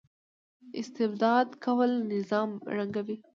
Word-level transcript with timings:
استبداد 0.81 1.47
کول 1.65 1.91
نظام 2.13 2.49
ړنګوي 2.75 3.17